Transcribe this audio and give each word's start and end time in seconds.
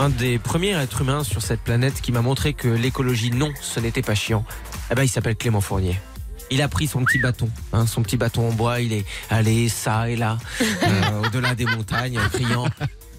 un 0.00 0.08
des 0.08 0.38
premiers 0.38 0.70
êtres 0.70 1.02
humains 1.02 1.24
sur 1.24 1.42
cette 1.42 1.60
planète 1.60 2.00
qui 2.00 2.10
m'a 2.10 2.22
montré 2.22 2.54
que 2.54 2.68
l'écologie, 2.68 3.30
non, 3.30 3.52
ce 3.60 3.80
n'était 3.80 4.00
pas 4.00 4.14
chiant. 4.14 4.46
Eh 4.90 4.94
ben, 4.94 5.02
il 5.02 5.08
s'appelle 5.08 5.36
Clément 5.36 5.60
Fournier. 5.60 6.00
Il 6.50 6.62
a 6.62 6.68
pris 6.68 6.86
son 6.86 7.04
petit 7.04 7.18
bâton, 7.18 7.50
hein, 7.74 7.86
son 7.86 8.02
petit 8.02 8.16
bâton 8.16 8.48
en 8.48 8.52
bois, 8.52 8.80
il 8.80 8.94
est 8.94 9.04
allé 9.28 9.68
ça 9.68 10.08
et 10.08 10.16
là, 10.16 10.38
euh, 10.60 11.26
au-delà 11.26 11.54
des 11.54 11.66
montagnes, 11.66 12.18
en 12.18 12.28
criant 12.30 12.66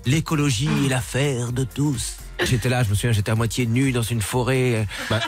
l'écologie 0.08 0.70
est 0.86 0.90
l'affaire 0.90 1.52
de 1.52 1.64
tous. 1.64 2.16
J'étais 2.44 2.70
là, 2.70 2.84
je 2.84 2.90
me 2.90 2.96
souviens, 2.96 3.12
j'étais 3.12 3.32
à 3.32 3.36
moitié 3.36 3.68
nu 3.68 3.92
dans 3.92 4.02
une 4.02 4.22
forêt. 4.22 4.88
Bah, 5.12 5.20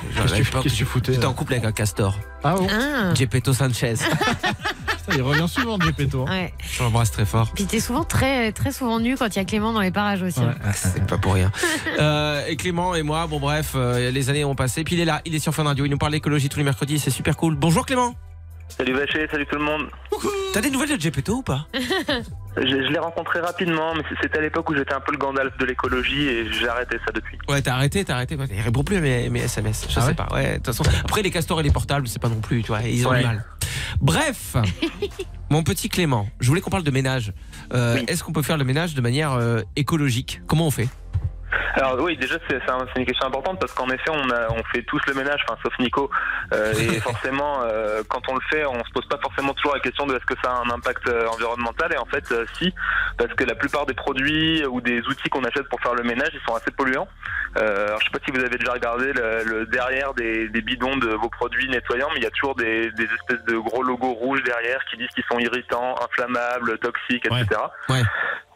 J'étais 0.66 1.26
en 1.26 1.34
couple 1.34 1.54
avec 1.54 1.66
un 1.66 1.72
castor, 1.72 2.18
Ah 2.44 2.56
bon 2.56 2.68
Ah, 2.72 3.14
Gepetto 3.14 3.54
Sanchez. 3.54 3.94
Il 5.14 5.22
revient 5.22 5.48
souvent, 5.48 5.78
Gepetto. 5.80 6.26
hein. 6.28 6.32
ouais. 6.32 6.54
Je 6.60 6.82
l'embrasse 6.84 7.12
très 7.12 7.26
fort. 7.26 7.52
Puis 7.54 7.66
t'es 7.66 7.80
souvent 7.80 8.04
très, 8.04 8.52
très 8.52 8.72
souvent 8.72 9.00
nu 9.00 9.18
quand 9.18 9.28
il 9.28 9.36
y 9.36 9.42
a 9.42 9.46
Clément 9.46 9.74
dans 9.74 9.82
les 9.82 9.92
parages 9.92 10.22
aussi. 10.24 10.40
hein. 10.40 10.56
C'est 10.74 11.06
pas 11.06 11.18
pour 11.18 11.34
rien. 11.34 11.52
Euh, 12.00 12.46
et 12.48 12.56
Clément 12.56 12.96
et 12.96 13.04
moi, 13.04 13.28
bon 13.28 13.40
bref, 13.40 13.74
euh, 13.76 14.10
les 14.10 14.30
années 14.30 14.44
ont 14.46 14.56
passé. 14.56 14.84
Puis 14.84 14.96
il 14.96 15.02
est 15.02 15.06
là, 15.06 15.22
il 15.26 15.36
est 15.36 15.40
sur 15.40 15.54
Fun 15.54 15.64
Radio, 15.64 15.86
il 15.86 15.90
nous 15.92 15.98
parle 15.98 16.12
d'écologie 16.14 16.50
tous 16.50 16.58
les 16.58 16.64
mercredis, 16.64 16.98
c'est 16.98 17.12
super 17.12 17.38
cool. 17.38 17.56
Bonjour 17.56 17.86
Clément 17.86 18.16
Salut 18.70 18.94
Vacher, 18.94 19.28
salut 19.30 19.46
tout 19.46 19.58
le 19.58 19.64
monde. 19.64 19.84
T'as 20.54 20.62
des 20.62 20.72
nouvelles 20.72 20.96
de 20.98 21.00
Gepetto 21.00 21.34
ou 21.36 21.44
pas? 21.44 21.68
Je, 22.56 22.62
je 22.62 22.92
l'ai 22.92 23.00
rencontré 23.00 23.40
rapidement, 23.40 23.96
mais 23.96 24.04
c'était 24.22 24.38
à 24.38 24.42
l'époque 24.42 24.70
où 24.70 24.76
j'étais 24.76 24.94
un 24.94 25.00
peu 25.00 25.12
le 25.12 25.18
Gandalf 25.18 25.58
de 25.58 25.66
l'écologie 25.66 26.28
et 26.28 26.52
j'ai 26.54 26.68
arrêté 26.68 26.98
ça 27.04 27.12
depuis. 27.12 27.38
Ouais, 27.50 27.62
t'as 27.64 27.74
arrêté, 27.74 28.06
t'as 28.06 28.14
arrêté. 28.14 28.38
Il 28.54 28.62
répond 28.62 28.84
plus 28.84 28.98
à 28.98 29.00
mes, 29.02 29.28
mes 29.30 29.40
SMS. 29.42 29.88
Je 29.90 29.96
Ah 29.98 30.02
sais 30.02 30.08
ouais? 30.10 30.14
pas. 30.14 30.28
Ouais, 30.32 30.52
de 30.52 30.56
toute 30.58 30.68
façon. 30.68 30.84
Après, 31.04 31.24
les 31.24 31.32
castors 31.32 31.60
et 31.60 31.64
les 31.64 31.72
portables, 31.72 32.08
c'est 32.08 32.22
pas 32.22 32.30
non 32.30 32.42
plus, 32.42 32.62
tu 32.62 32.68
vois, 32.68 32.82
ils 32.84 33.08
ont 33.08 33.10
Ouais. 33.12 33.22
du 33.22 33.26
mal. 33.26 33.44
Bref, 34.02 34.56
mon 35.50 35.64
petit 35.64 35.90
Clément, 35.90 36.28
je 36.40 36.48
voulais 36.48 36.62
qu'on 36.62 36.70
parle 36.70 36.84
de 36.84 36.92
ménage. 36.92 37.34
Euh, 37.74 37.96
Oui. 37.98 38.06
Est-ce 38.08 38.24
qu'on 38.24 38.32
peut 38.34 38.42
faire 38.42 38.58
le 38.58 38.64
ménage 38.66 38.94
de 38.96 39.02
manière 39.02 39.34
euh, 39.34 39.62
écologique? 39.76 40.42
Comment 40.48 40.68
on 40.68 40.72
fait? 40.72 40.90
Alors 41.76 42.00
oui, 42.00 42.18
déjà 42.18 42.36
c'est 42.50 42.62
un- 42.70 42.86
une 42.96 43.06
question 43.06 43.28
importante 43.28 43.60
parce 43.60 43.74
qu'en 43.74 43.90
effet 43.90 44.10
on, 44.10 44.30
a, 44.30 44.50
on 44.52 44.64
fait 44.74 44.84
tous 44.84 45.02
le 45.08 45.14
ménage, 45.14 45.42
enfin 45.48 45.58
sauf 45.64 45.74
Nico, 45.80 46.10
Euh, 46.54 46.74
et 46.74 47.00
forcément 47.10 47.62
euh, 47.64 48.04
quand 48.10 48.22
on 48.30 48.36
le 48.36 48.42
fait, 48.50 48.66
on 48.66 48.84
se 48.84 48.92
pose 48.94 49.08
pas 49.08 49.18
forcément 49.22 49.54
toujours 49.54 49.74
la 49.74 49.80
question 49.82 50.06
de 50.06 50.16
est-ce 50.16 50.26
que 50.26 50.36
ça 50.44 50.52
a 50.52 50.62
un 50.66 50.70
impact 50.70 51.08
euh, 51.08 51.28
environnemental 51.28 51.92
et 51.94 51.98
en 51.98 52.06
fait 52.06 52.32
euh, 52.32 52.46
si, 52.58 52.74
parce 53.18 53.34
que 53.34 53.44
la 53.44 53.56
plupart 53.56 53.86
des 53.86 53.94
produits 53.94 54.66
ou 54.66 54.82
des 54.82 55.00
outils 55.08 55.30
qu'on 55.30 55.44
achète 55.44 55.68
pour 55.70 55.80
faire 55.82 55.96
le 55.96 56.04
ménage, 56.04 56.30
ils 56.34 56.42
sont 56.48 56.56
assez 56.56 56.72
polluants. 56.72 57.08
Euh, 57.58 57.88
alors, 57.88 58.00
je 58.00 58.06
sais 58.06 58.12
pas 58.12 58.20
si 58.26 58.32
vous 58.32 58.40
avez 58.44 58.58
déjà 58.58 58.74
regardé 58.74 59.14
le, 59.14 59.44
le 59.44 59.66
derrière 59.68 60.14
des, 60.16 60.50
des 60.50 60.62
bidons 60.62 60.98
de 60.98 61.10
vos 61.10 61.30
produits 61.30 61.70
nettoyants, 61.70 62.10
mais 62.14 62.20
il 62.20 62.24
y 62.24 62.28
a 62.28 62.32
toujours 62.32 62.56
des, 62.56 62.90
des 62.92 63.04
espèces 63.04 63.44
de 63.46 63.58
gros 63.58 63.84
logos 63.84 64.14
rouges 64.14 64.42
derrière 64.44 64.84
qui 64.90 64.98
disent 64.98 65.10
qu'ils 65.16 65.24
sont 65.32 65.38
irritants, 65.40 65.96
inflammables, 66.04 66.78
toxiques, 66.80 67.26
etc. 67.44 67.62
Ouais. 67.90 68.02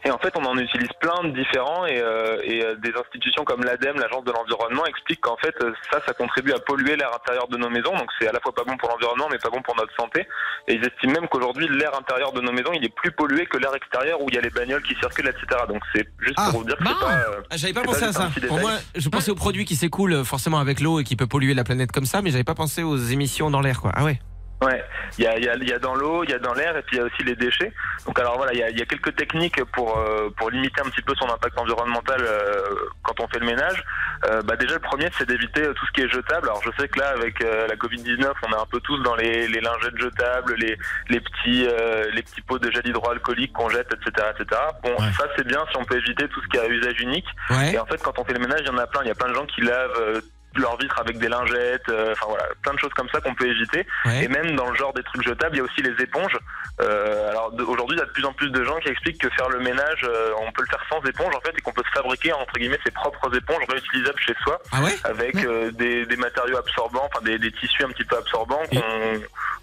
Et 0.08 0.11
en 0.11 0.17
fait, 0.19 0.33
on 0.38 0.45
en 0.45 0.58
utilise 0.58 0.88
plein 1.02 1.22
de 1.27 1.31
différents 1.36 1.86
et, 1.86 2.00
euh, 2.00 2.39
et, 2.44 2.63
euh, 2.63 2.75
des 2.75 2.94
institutions 2.95 3.44
comme 3.44 3.61
l'ADEME, 3.66 3.97
l'Agence 4.00 4.23
de 4.23 4.31
l'environnement, 4.31 4.86
expliquent 4.86 5.19
qu'en 5.19 5.36
fait, 5.36 5.53
euh, 5.61 5.73
ça, 5.91 6.00
ça 6.08 6.13
contribue 6.13 6.53
à 6.53 6.59
polluer 6.59 6.95
l'air 6.95 7.11
intérieur 7.13 7.50
de 7.50 7.58
nos 7.58 7.69
maisons. 7.69 7.91
Donc, 7.91 8.08
c'est 8.17 8.30
à 8.30 8.31
la 8.31 8.39
fois 8.39 8.53
pas 8.55 8.63
bon 8.63 8.78
pour 8.78 8.88
l'environnement, 8.89 9.28
mais 9.30 9.38
pas 9.38 9.50
bon 9.50 9.61
pour 9.61 9.75
notre 9.75 9.94
santé. 10.00 10.25
Et 10.69 10.75
ils 10.75 10.85
estiment 10.85 11.11
même 11.19 11.28
qu'aujourd'hui, 11.28 11.67
l'air 11.67 11.91
intérieur 12.00 12.31
de 12.31 12.39
nos 12.39 12.53
maisons, 12.53 12.72
il 12.73 12.85
est 12.85 12.95
plus 12.95 13.11
pollué 13.11 13.45
que 13.47 13.58
l'air 13.58 13.75
extérieur 13.75 14.22
où 14.22 14.28
il 14.30 14.35
y 14.35 14.38
a 14.38 14.41
les 14.41 14.50
bagnoles 14.50 14.83
qui 14.83 14.95
circulent, 14.95 15.28
etc. 15.28 15.45
Donc, 15.67 15.81
c'est 15.94 16.08
juste 16.19 16.35
Ah, 16.38 16.47
pour 16.52 16.59
vous 16.61 16.66
dire 16.67 16.78
que 16.78 16.83
bah. 16.85 16.91
c'est 17.00 17.05
pas. 17.05 17.11
euh, 17.13 17.41
Ah, 17.50 17.58
J'avais 17.58 17.73
pas 17.73 17.83
pensé 17.83 18.00
pas 18.00 18.08
à 18.08 18.13
ça. 18.13 18.30
Pour 18.47 18.59
moi, 18.59 18.72
je 18.95 19.09
pensais 19.09 19.31
aux 19.31 19.35
produits 19.35 19.66
qui 19.66 19.75
s'écoulent 19.75 20.23
forcément 20.23 20.59
avec 20.59 20.80
l'eau 20.80 21.02
et 21.02 21.03
qui 21.03 21.17
peut 21.17 21.28
polluer 21.28 21.53
la 21.53 21.66
planète 21.66 21.91
comme 21.91 22.05
ça, 22.05 22.22
mais 22.22 22.30
j'avais 22.31 22.45
pas 22.45 22.55
pensé 22.55 22.81
aux 22.81 22.95
émissions 22.95 23.52
dans 23.52 23.59
l'air, 23.59 23.81
quoi. 23.81 23.91
Ah 23.94 24.05
ouais. 24.05 24.19
Ouais, 24.59 24.83
il 25.19 25.23
y 25.23 25.27
a, 25.27 25.38
y, 25.38 25.47
a, 25.47 25.55
y 25.55 25.72
a 25.72 25.77
dans 25.77 25.94
l'eau, 25.94 26.23
il 26.23 26.31
y 26.31 26.33
a 26.33 26.39
dans 26.39 26.55
l'air 26.55 26.75
et 26.75 26.81
puis 26.81 26.95
il 26.95 27.00
y 27.00 27.02
a 27.02 27.05
aussi 27.05 27.22
les 27.23 27.36
déchets. 27.36 27.72
Donc 28.08 28.17
alors 28.19 28.38
voilà, 28.38 28.53
il 28.53 28.59
y 28.59 28.63
a, 28.63 28.72
y 28.72 28.81
a 28.81 28.86
quelques 28.86 29.16
techniques 29.16 29.63
pour 29.66 30.00
euh, 30.00 30.31
pour 30.36 30.50
limiter 30.50 30.81
un 30.81 30.89
petit 30.89 31.03
peu 31.03 31.13
son 31.16 31.30
impact 31.30 31.59
environnemental 31.59 32.19
euh, 32.23 32.62
quand 33.03 33.19
on 33.19 33.28
fait 33.28 33.38
le 33.38 33.46
ménage. 33.46 33.84
Euh, 34.25 34.41
bah 34.41 34.56
déjà 34.56 34.73
le 34.73 34.79
premier 34.79 35.09
c'est 35.16 35.28
d'éviter 35.28 35.62
euh, 35.62 35.73
tout 35.73 35.85
ce 35.85 35.91
qui 35.91 36.01
est 36.01 36.09
jetable. 36.12 36.47
Alors 36.50 36.63
je 36.63 36.72
sais 36.81 36.88
que 36.88 37.00
là 37.00 37.09
avec 37.09 37.40
euh, 37.44 37.67
la 37.67 37.75
Covid 37.75 38.01
19, 38.01 38.34
on 38.47 38.51
est 38.51 38.59
un 38.59 38.66
peu 38.66 38.79
tous 38.79 38.97
dans 39.03 39.16
les, 39.16 39.47
les 39.47 39.62
lingettes 39.62 39.97
jetables, 40.00 40.56
les 40.56 40.75
les 41.09 41.19
petits 41.19 41.67
euh, 41.69 42.09
les 42.13 42.23
petits 42.23 42.41
pots 42.41 42.57
de 42.57 42.72
gel 42.72 42.88
hydroalcoolique 42.88 43.53
qu'on 43.53 43.69
jette, 43.69 43.94
etc., 43.94 44.28
etc. 44.40 44.59
Bon, 44.81 44.90
Ouais. 44.97 45.12
ça 45.16 45.25
c'est 45.35 45.46
bien 45.46 45.63
si 45.69 45.78
on 45.78 45.85
peut 45.85 45.97
éviter 45.97 46.28
tout 46.29 46.41
ce 46.41 46.47
qui 46.47 46.57
est 46.57 46.62
à 46.62 46.67
usage 46.67 47.00
unique. 47.00 47.28
Ouais. 47.51 47.73
Et 47.73 47.79
en 47.79 47.85
fait, 47.85 48.01
quand 48.01 48.17
on 48.17 48.25
fait 48.25 48.34
le 48.34 48.40
ménage, 48.40 48.62
il 48.62 48.67
y 48.67 48.72
en 48.72 48.78
a 48.79 48.88
plein. 48.88 49.01
Il 49.03 49.07
y 49.07 49.12
a 49.12 49.16
plein 49.16 49.29
de 49.29 49.35
gens 49.35 49.46
qui 49.46 49.62
lavent 49.62 50.22
leurs 50.62 50.78
vitres 50.78 51.00
avec 51.00 51.18
des 51.19 51.29
lingettes. 51.29 51.88
euh, 51.90 52.13
Enfin 52.13 52.25
voilà, 52.29 52.45
plein 52.62 52.73
de 52.73 52.79
choses 52.79 52.94
comme 52.95 53.09
ça 53.09 53.19
qu'on 53.22 53.35
peut 53.35 53.47
éviter. 53.47 53.85
Ouais. 54.06 54.23
Et 54.23 54.28
même 54.28 54.56
dans 54.56 54.69
le 54.69 54.75
genre 54.75 54.94
des 54.94 55.03
trucs 55.03 55.23
jetables, 55.23 55.56
il 55.56 55.59
y 55.59 55.62
a 55.62 55.63
aussi 55.63 55.81
les 55.81 56.01
éponges. 56.03 56.38
Euh, 56.81 57.29
alors 57.31 57.51
aujourd'hui, 57.68 57.97
il 57.97 58.00
y 58.00 58.03
a 58.03 58.06
de 58.06 58.12
plus 58.12 58.25
en 58.25 58.34
plus 58.34 58.50
de 58.51 58.63
gens 58.63 58.78
qui 58.79 58.90
expliquent 58.90 59.19
que 59.22 59.29
faire 59.31 59.50
le 59.50 59.59
ménage, 59.59 60.01
euh, 60.03 60.31
on 60.46 60.51
peut 60.51 60.62
le 60.62 60.67
faire 60.67 60.84
sans 60.90 61.01
éponge 61.09 61.34
en 61.35 61.41
fait, 61.41 61.53
et 61.57 61.62
qu'on 61.62 61.73
peut 61.73 61.84
se 61.84 61.91
fabriquer 62.00 62.34
entre 62.34 62.53
guillemets 62.59 62.79
ses 62.85 62.91
propres 62.91 63.35
éponges 63.35 63.63
réutilisables 63.69 64.19
chez 64.19 64.35
soi, 64.44 64.59
Ah 64.72 64.81
ouais 64.84 64.96
avec 65.03 65.35
euh, 65.38 65.72
des, 65.72 66.06
des 66.06 66.17
matériaux 66.17 66.57
absorbants, 66.57 67.07
enfin 67.12 67.23
des, 67.25 67.40
des 67.40 67.51
tissus 67.51 67.84
un 67.84 67.90
petit 67.90 68.03
peu 68.06 68.17
absorbants 68.17 68.62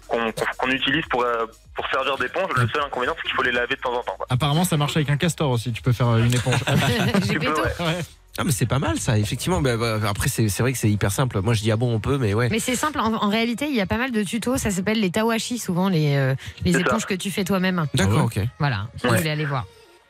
qu'on 0.07 0.69
utilise 0.69 1.05
pour 1.09 1.23
euh, 1.23 1.45
pour 1.75 1.87
servir 1.89 2.17
d'éponge. 2.17 2.49
Le 2.55 2.67
seul 2.67 2.83
inconvénient, 2.83 3.15
c'est 3.17 3.23
qu'il 3.27 3.35
faut 3.35 3.43
les 3.43 3.51
laver 3.51 3.75
de 3.75 3.81
temps 3.81 3.93
en 3.93 4.03
temps. 4.03 4.15
quoi. 4.17 4.25
Apparemment, 4.29 4.63
ça 4.63 4.77
marche 4.77 4.95
avec 4.95 5.09
un 5.09 5.17
castor 5.17 5.49
aussi. 5.51 5.71
Tu 5.73 5.81
peux 5.81 5.91
faire 5.93 6.15
une 6.17 6.33
éponge. 6.33 6.55
Tu 7.29 7.39
peux. 7.39 7.53
Ouais. 7.53 7.99
Ah 8.37 8.43
mais 8.43 8.51
c'est 8.51 8.65
pas 8.65 8.79
mal 8.79 8.99
ça, 8.99 9.17
effectivement. 9.17 9.61
Bah, 9.61 9.77
bah, 9.77 9.99
après 10.09 10.27
c'est 10.27 10.49
c'est 10.49 10.61
vrai 10.61 10.73
que 10.73 10.77
c'est 10.77 10.89
hyper 10.91 11.11
simple. 11.11 11.41
Moi 11.41 11.53
je 11.53 11.61
dis 11.61 11.71
ah 11.71 11.77
bon 11.77 11.93
on 11.93 11.99
peut, 11.99 12.17
mais 12.17 12.33
ouais. 12.33 12.49
Mais 12.51 12.59
c'est 12.59 12.75
simple, 12.75 12.99
en, 12.99 13.13
en 13.13 13.29
réalité, 13.29 13.67
il 13.69 13.75
y 13.75 13.81
a 13.81 13.85
pas 13.85 13.97
mal 13.97 14.11
de 14.11 14.23
tutos, 14.23 14.57
ça 14.57 14.71
s'appelle 14.71 14.99
les 14.99 15.09
tawashi, 15.11 15.57
souvent 15.57 15.87
les, 15.87 16.15
euh, 16.17 16.35
les 16.65 16.73
ça. 16.73 16.79
éponges 16.79 17.05
que 17.05 17.13
tu 17.13 17.31
fais 17.31 17.43
toi-même. 17.45 17.85
D'accord, 17.93 18.25
ok. 18.25 18.39
Voilà, 18.59 18.87
si 18.97 19.07
vous 19.07 19.13
Ouais. 19.13 19.19
voulez 19.19 19.29
aller 19.29 19.45
voir. 19.45 19.65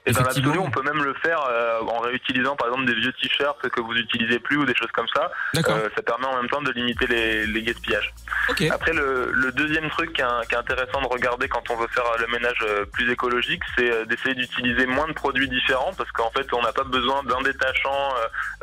Et 0.06 0.12
dans 0.12 0.22
l'absolu, 0.22 0.60
on 0.60 0.72
peut 0.72 0.82
même 0.84 1.04
le 1.04 1.14
faire 1.16 1.40
euh, 1.50 1.80
en 1.82 2.00
réutilisant 2.00 2.56
par 2.56 2.68
exemple 2.68 2.86
des 2.86 2.96
vieux 2.96 3.14
t-shirts 3.14 3.68
que 3.70 3.82
vous 3.82 3.94
utilisez 3.94 4.40
plus 4.40 4.58
ou 4.58 4.66
des 4.66 4.76
choses 4.76 4.92
comme 4.94 5.08
ça. 5.16 5.32
Euh, 5.78 5.90
ça 5.96 6.02
permet 6.04 6.26
en 6.28 6.36
même 6.38 6.50
temps 6.50 6.62
de 6.62 6.72
limiter 6.72 7.08
les, 7.08 7.48
les 7.48 7.64
gaspillages. 7.64 8.14
Ok. 8.50 8.62
Après, 8.72 8.94
le, 8.94 9.32
le 9.32 9.52
deuxième 9.52 9.90
truc 9.90 10.14
qui 10.14 10.22
est, 10.22 10.48
qui 10.48 10.54
est 10.56 10.58
intéressant 10.58 11.02
de 11.02 11.08
regarder 11.08 11.48
quand 11.48 11.64
on 11.72 11.76
veut 11.76 11.88
faire 11.88 12.06
le 12.20 12.28
ménage 12.28 12.60
euh, 12.64 12.86
plus 12.86 13.12
écologique, 13.12 13.62
c'est 13.78 13.92
euh, 13.92 14.06
d'essayer 14.06 14.36
d'utiliser 14.36 14.86
moins 14.86 15.08
de 15.08 15.14
produits 15.14 15.50
différents 15.50 15.94
parce 15.98 16.12
qu'en 16.12 16.30
fait, 16.32 16.48
on 16.54 16.62
n'a 16.62 16.72
pas 16.74 16.84
besoin 16.84 17.24
d'un 17.24 17.42
détachant, 17.42 18.14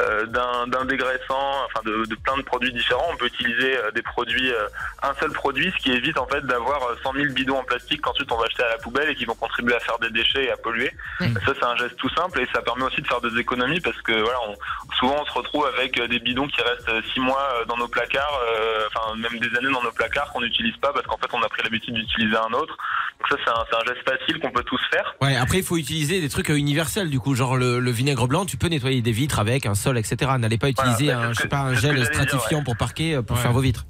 euh, 0.00 0.24
euh, 0.24 0.66
d'un 0.66 0.84
dégraissant, 0.84 1.64
enfin 1.66 1.80
de, 1.84 2.04
de 2.06 2.14
plein 2.14 2.36
de 2.36 2.42
produits 2.42 2.72
différents. 2.72 3.08
On 3.12 3.16
peut 3.16 3.26
utiliser 3.26 3.76
des 3.94 4.02
produits, 4.02 4.52
euh, 4.52 4.66
un 5.02 5.14
seul 5.20 5.32
produit, 5.32 5.72
ce 5.76 5.82
qui 5.82 5.92
évite 5.92 6.18
en 6.18 6.26
fait 6.26 6.40
d'avoir 6.46 6.82
euh, 6.84 6.94
100 7.02 7.12
000 7.14 7.26
bidons 7.32 7.58
en 7.58 7.64
plastique 7.64 8.00
qu'ensuite 8.00 8.30
on 8.30 8.36
va 8.36 8.46
acheter 8.46 8.62
à 8.62 8.70
la 8.70 8.78
poubelle 8.78 9.08
et 9.10 9.14
qui 9.14 9.24
vont 9.24 9.34
contribuer 9.34 9.74
à 9.74 9.80
faire 9.80 9.98
des 9.98 10.10
déchets 10.10 10.44
et 10.44 10.50
à 10.50 10.56
polluer. 10.56 10.92
Ouais. 11.34 11.40
Ça, 11.46 11.52
c'est 11.58 11.64
un 11.64 11.76
geste 11.76 11.96
tout 11.96 12.08
simple 12.10 12.40
et 12.40 12.46
ça 12.54 12.62
permet 12.62 12.84
aussi 12.84 13.00
de 13.02 13.06
faire 13.06 13.20
des 13.20 13.38
économies 13.38 13.80
parce 13.80 14.00
que 14.02 14.12
voilà, 14.12 14.38
on, 14.48 14.54
souvent 14.98 15.16
on 15.20 15.24
se 15.26 15.32
retrouve 15.32 15.66
avec 15.66 15.98
euh, 15.98 16.08
des 16.08 16.18
bidons 16.18 16.46
qui 16.48 16.60
restent 16.62 16.90
6 17.14 17.20
mois 17.20 17.48
euh, 17.60 17.64
dans 17.66 17.76
nos 17.76 17.88
placards, 17.88 18.40
euh, 18.58 18.86
enfin 18.94 19.14
même 19.16 19.38
des 19.40 19.56
années 19.58 19.72
dans 19.72 19.82
nos 19.82 19.92
placards 19.92 20.30
qu'on 20.32 20.40
n'utilise 20.40 20.76
pas 20.78 20.92
parce 20.92 21.06
qu'en 21.06 21.16
fait 21.18 21.28
on 21.32 21.42
a 21.42 21.48
pris 21.48 21.62
l'habitude 21.62 21.94
d'utiliser 21.94 22.36
un 22.36 22.52
autre. 22.52 22.76
Donc 23.20 23.28
ça 23.28 23.36
c'est 23.68 23.76
un, 23.76 23.94
geste 23.94 24.08
facile 24.08 24.38
qu'on 24.40 24.50
peut 24.50 24.64
tous 24.64 24.80
faire. 24.90 25.14
Ouais, 25.20 25.36
après 25.36 25.58
il 25.58 25.64
faut 25.64 25.76
utiliser 25.76 26.20
des 26.20 26.28
trucs 26.28 26.50
euh, 26.50 26.56
universels 26.56 27.10
du 27.10 27.20
coup, 27.20 27.34
genre 27.34 27.56
le, 27.56 27.78
le 27.80 27.90
vinaigre 27.90 28.26
blanc, 28.26 28.44
tu 28.46 28.56
peux 28.56 28.68
nettoyer 28.68 29.02
des 29.02 29.12
vitres 29.12 29.38
avec 29.38 29.66
un 29.66 29.74
sol, 29.74 29.98
etc. 29.98 30.32
N'allez 30.38 30.58
pas 30.58 30.68
utiliser 30.68 31.12
un, 31.12 31.32
je 31.32 31.40
sais 31.40 31.48
pas, 31.48 31.58
un 31.60 31.74
gel 31.74 31.96
dire, 31.96 32.06
stratifiant 32.06 32.58
ouais. 32.58 32.64
pour 32.64 32.76
parquer 32.76 33.14
euh, 33.14 33.22
pour 33.22 33.36
Ouais. 33.36 33.42
faire 33.42 33.52
vos 33.52 33.60
vitres. 33.60 33.86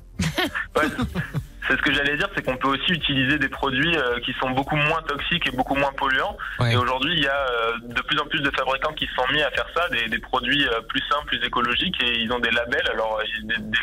Ouais, 0.77 0.85
c'est 1.73 1.79
ce 1.79 1.83
que 1.83 1.93
j'allais 1.95 2.17
dire, 2.19 2.29
c'est 2.35 2.45
qu'on 2.45 2.57
peut 2.59 2.69
aussi 2.69 2.93
utiliser 2.93 3.39
des 3.39 3.49
produits 3.49 3.97
euh, 3.97 4.21
qui 4.21 4.35
sont 4.35 4.51
beaucoup 4.51 4.77
moins 4.77 5.01
toxiques 5.03 5.47
et 5.47 5.51
beaucoup 5.51 5.75
moins 5.75 5.93
polluants. 5.93 6.37
Ouais. 6.61 6.73
Et 6.75 6.77
aujourd'hui, 6.77 7.15
il 7.17 7.23
y 7.25 7.29
a 7.29 7.47
euh, 7.51 7.73
de 7.83 8.01
plus 8.03 8.19
en 8.21 8.27
plus 8.27 8.41
de 8.41 8.51
fabricants 8.51 8.93
qui 8.93 9.07
se 9.07 9.15
sont 9.15 9.27
mis 9.33 9.43
à 9.43 9.51
faire 9.53 9.67
ça, 9.75 9.89
des, 9.89 10.07
des 10.09 10.19
produits 10.19 10.67
euh, 10.69 10.81
plus 10.83 11.01
sains, 11.11 11.23
plus 11.27 11.43
écologiques, 11.43 11.97
et 12.03 12.19
ils 12.21 12.31
ont 12.31 12.41
des 12.41 12.51
labels. 12.51 12.87
Alors, 12.93 13.21
des- 13.43 13.57
des- 13.57 13.79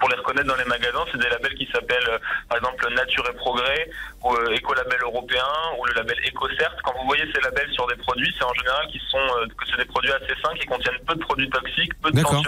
pour 0.00 0.08
les 0.08 0.16
reconnaître 0.16 0.48
dans 0.48 0.56
les 0.56 0.64
magasins, 0.64 1.04
c'est 1.12 1.18
des 1.18 1.28
labels 1.28 1.54
qui 1.54 1.68
s'appellent, 1.72 2.18
par 2.48 2.58
exemple, 2.58 2.92
Nature 2.92 3.24
et 3.30 3.36
Progrès, 3.36 3.88
ou 4.24 4.34
Écolabel 4.50 4.98
européen, 5.02 5.44
ou 5.78 5.84
le 5.84 5.92
label 5.94 6.16
EcoCert. 6.26 6.74
Quand 6.82 6.92
vous 6.98 7.06
voyez 7.06 7.22
ces 7.32 7.40
labels 7.40 7.70
sur 7.72 7.86
des 7.86 7.94
produits, 7.96 8.34
c'est 8.36 8.44
en 8.44 8.54
général 8.54 8.88
qui 8.88 9.00
sont, 9.10 9.24
que 9.56 9.64
c'est 9.70 9.76
des 9.76 9.84
produits 9.84 10.10
assez 10.10 10.34
sains, 10.42 10.54
qui 10.58 10.66
contiennent 10.66 10.98
peu 11.06 11.14
de 11.14 11.20
produits 11.20 11.48
toxiques, 11.50 11.92
peu 12.02 12.10
de 12.10 12.16
D'accord. 12.16 12.42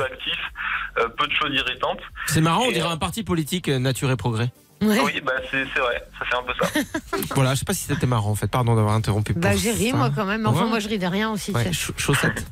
Euh, 1.05 1.09
peu 1.17 1.27
de 1.27 1.33
choses 1.33 1.53
irritantes. 1.55 2.01
C'est 2.27 2.41
marrant, 2.41 2.65
on 2.67 2.73
dirait 2.73 2.89
euh, 2.89 2.93
un 2.93 2.97
parti 2.97 3.23
politique 3.23 3.69
euh, 3.69 3.79
Nature 3.79 4.11
et 4.11 4.17
Progrès. 4.17 4.51
Ouais. 4.83 4.99
Oui, 5.05 5.21
bah 5.25 5.33
c'est 5.51 5.65
vrai, 5.65 6.03
ça 6.19 6.25
fait 6.27 6.35
un 6.37 6.43
peu 6.43 6.53
ça. 6.61 7.25
Voilà, 7.35 7.55
je 7.55 7.61
sais 7.61 7.65
pas 7.65 7.73
si 7.75 7.85
c'était 7.85 8.07
marrant 8.07 8.31
en 8.31 8.35
fait. 8.35 8.49
Pardon 8.49 8.75
d'avoir 8.75 8.95
interrompu. 8.95 9.33
Bah 9.33 9.57
j'ai 9.57 9.71
ri 9.73 9.93
moi 9.93 10.11
quand 10.15 10.25
même, 10.27 10.45
enfin 10.47 10.65
Ouais. 10.65 10.69
moi 10.69 10.79
je 10.81 10.89
ris 10.89 10.99
de 10.99 11.07
rien 11.07 11.31
aussi. 11.31 11.53
Ouais, 11.53 11.65
tu 11.69 11.75
sais. 11.75 11.93
ch- 11.93 11.99
chaussettes. 11.99 12.45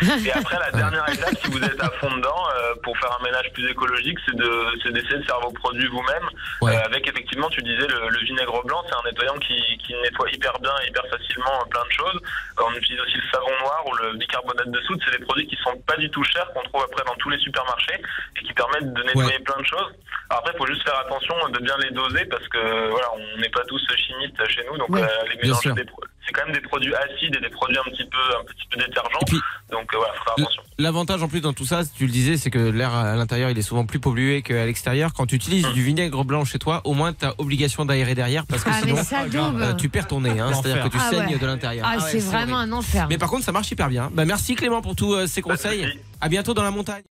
Et 0.26 0.32
après, 0.32 0.58
la 0.58 0.70
dernière 0.70 1.08
étape, 1.08 1.34
si 1.42 1.50
vous 1.50 1.62
êtes 1.62 1.82
à 1.82 1.90
fond 2.00 2.14
dedans, 2.16 2.42
euh, 2.56 2.74
pour 2.82 2.96
faire 2.98 3.10
un 3.18 3.22
ménage 3.24 3.50
plus 3.52 3.68
écologique, 3.70 4.18
c'est 4.26 4.34
de 4.36 4.50
c'est 4.82 4.92
d'essayer 4.92 5.18
de 5.18 5.24
faire 5.24 5.40
vos 5.40 5.50
produits 5.52 5.86
vous-même. 5.88 6.28
Ouais. 6.62 6.76
Euh, 6.76 6.80
avec 6.84 7.06
effectivement, 7.08 7.48
tu 7.50 7.62
disais 7.62 7.86
le, 7.86 8.08
le 8.08 8.18
vinaigre 8.24 8.62
blanc, 8.64 8.82
c'est 8.88 8.94
un 8.94 9.02
nettoyant 9.10 9.38
qui, 9.38 9.54
qui 9.84 9.94
nettoie 10.02 10.30
hyper 10.32 10.58
bien 10.60 10.72
et 10.84 10.88
hyper 10.88 11.04
facilement 11.10 11.60
euh, 11.62 11.68
plein 11.70 11.84
de 11.84 11.92
choses. 11.92 12.20
Euh, 12.58 12.62
on 12.66 12.74
utilise 12.74 13.00
aussi 13.00 13.16
le 13.16 13.30
savon 13.32 13.50
noir 13.60 13.82
ou 13.86 13.94
le 13.96 14.12
bicarbonate 14.18 14.70
de 14.70 14.80
soude. 14.82 15.00
C'est 15.04 15.18
des 15.18 15.24
produits 15.24 15.46
qui 15.46 15.56
sont 15.62 15.76
pas 15.86 15.96
du 15.96 16.10
tout 16.10 16.24
chers, 16.24 16.50
qu'on 16.52 16.62
trouve 16.62 16.82
après 16.82 17.04
dans 17.04 17.14
tous 17.16 17.30
les 17.30 17.38
supermarchés 17.38 18.00
et 18.36 18.44
qui 18.44 18.52
permettent 18.52 18.92
de 18.92 19.02
nettoyer 19.02 19.38
plein 19.40 19.60
de 19.60 19.66
choses. 19.66 19.92
Alors 20.30 20.40
après, 20.42 20.52
il 20.54 20.58
faut 20.58 20.66
juste 20.66 20.82
faire 20.82 20.98
attention 21.00 21.34
de 21.48 21.58
bien 21.60 21.76
les 21.82 21.90
doser 21.90 22.24
parce 22.26 22.46
que 22.48 22.88
voilà, 22.90 23.08
on 23.14 23.40
n'est 23.40 23.48
pas 23.50 23.62
tous 23.66 23.80
chimistes 23.96 24.48
chez 24.48 24.64
nous, 24.70 24.76
donc 24.78 24.90
Ouais. 24.90 25.02
euh, 25.02 25.74
les 25.74 25.84
pro- 25.84 26.02
c'est 26.26 26.32
quand 26.32 26.44
même 26.44 26.54
des 26.54 26.60
produits 26.60 26.94
acides 26.94 27.34
et 27.36 27.40
des 27.40 27.48
produits 27.48 27.78
un 27.78 27.84
petit 27.90 28.04
peu, 28.04 28.18
un 28.38 28.44
petit 28.44 28.66
peu 28.70 28.76
détergents. 28.78 29.18
Donc 29.70 29.80
euh, 29.94 29.98
voilà, 29.98 30.14
faut 30.14 30.24
faire 30.24 30.32
attention. 30.38 30.62
L'avantage 30.78 31.22
en 31.22 31.28
plus 31.28 31.40
dans 31.40 31.52
tout 31.52 31.66
ça, 31.66 31.82
tu 31.84 32.06
le 32.06 32.12
disais, 32.12 32.36
c'est 32.36 32.50
que 32.50 32.58
l'air 32.58 32.94
à 32.94 33.16
l'intérieur 33.16 33.50
il 33.50 33.58
est 33.58 33.62
souvent 33.62 33.84
plus 33.84 33.98
pollué 34.00 34.42
qu'à 34.42 34.64
l'extérieur. 34.64 35.12
Quand 35.12 35.26
tu 35.26 35.34
utilises 35.34 35.66
Hum. 35.66 35.72
du 35.72 35.82
vinaigre 35.82 36.24
blanc 36.24 36.44
chez 36.44 36.58
toi, 36.58 36.80
au 36.84 36.94
moins 36.94 37.12
tu 37.12 37.24
as 37.26 37.34
obligation 37.38 37.84
d'aérer 37.84 38.14
derrière 38.14 38.46
parce 38.46 38.64
que 38.64 38.70
Ah, 38.72 38.80
sinon 38.80 38.96
daube. 39.30 39.60
euh, 39.60 39.72
tu 39.74 39.88
perds 39.88 40.06
ton 40.06 40.20
nez. 40.22 40.38
Hein. 40.40 40.52
C'est-à-dire 40.54 40.84
que 40.84 40.88
tu 40.88 40.98
Ah 41.00 41.10
saignes 41.10 41.32
ouais. 41.34 41.38
de 41.38 41.46
l'intérieur. 41.46 41.86
Ah, 41.88 41.96
ouais, 41.96 42.02
c'est 42.10 42.18
vraiment 42.20 42.56
horrible. 42.56 42.72
un 42.72 42.76
enfer. 42.78 43.06
Mais 43.10 43.18
par 43.18 43.28
contre, 43.28 43.44
ça 43.44 43.52
marche 43.52 43.70
hyper 43.70 43.88
bien. 43.88 44.10
Bah, 44.12 44.24
merci 44.24 44.54
Clément 44.54 44.80
pour 44.80 44.94
tous 44.96 45.14
euh, 45.14 45.26
ces 45.26 45.42
conseils. 45.42 45.80
Merci. 45.82 45.98
À 46.20 46.28
bientôt 46.28 46.54
dans 46.54 46.62
la 46.64 46.70
montagne. 46.70 47.02